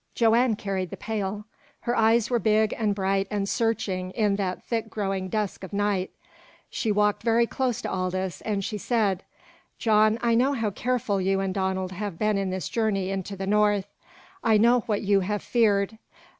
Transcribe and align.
Joanne 0.15 0.55
carried 0.55 0.89
the 0.89 0.97
pail. 0.97 1.45
Her 1.81 1.95
eyes 1.95 2.31
were 2.31 2.39
big 2.39 2.73
and 2.75 2.95
bright 2.95 3.27
and 3.29 3.47
searching 3.47 4.09
in 4.13 4.35
that 4.37 4.63
thick 4.63 4.89
growing 4.89 5.29
dusk 5.29 5.63
of 5.63 5.73
night. 5.73 6.09
She 6.71 6.91
walked 6.91 7.21
very 7.21 7.45
close 7.45 7.83
to 7.83 7.91
Aldous, 7.91 8.41
and 8.41 8.65
she 8.65 8.79
said: 8.79 9.21
"John, 9.77 10.17
I 10.23 10.33
know 10.33 10.53
how 10.53 10.71
careful 10.71 11.21
you 11.21 11.39
and 11.39 11.53
Donald 11.53 11.91
have 11.91 12.17
been 12.17 12.39
in 12.39 12.49
this 12.49 12.67
journey 12.67 13.11
into 13.11 13.35
the 13.37 13.45
North. 13.45 13.93
I 14.43 14.57
know 14.57 14.79
what 14.87 15.03
you 15.03 15.19
have 15.19 15.43
feared. 15.43 15.99